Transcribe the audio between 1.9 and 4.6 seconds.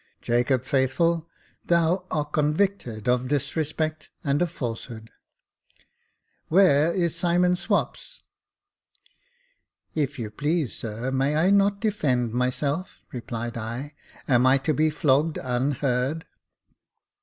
art convicted of disrespect and of